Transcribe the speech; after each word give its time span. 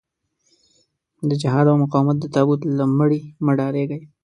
د 1.29 1.31
جهاد 1.41 1.65
او 1.71 1.77
مقاومت 1.83 2.17
د 2.19 2.25
تابوت 2.33 2.61
له 2.77 2.85
مړي 2.99 3.21
مه 3.45 3.53
ډارېږئ. 3.57 4.01